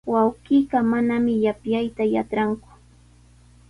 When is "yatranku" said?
2.13-2.69